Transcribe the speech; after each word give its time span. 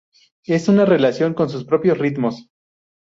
Es 0.45 0.67
una 0.67 0.83
relación 0.83 1.35
con 1.35 1.47
sus 1.51 1.63
propios 1.63 1.99
ritmos. 1.99 2.49